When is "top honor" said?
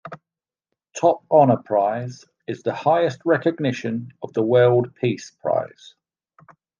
0.99-1.57